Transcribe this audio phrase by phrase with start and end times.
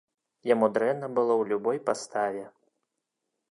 [0.51, 2.43] Яму дрэнна было ў любой паставе.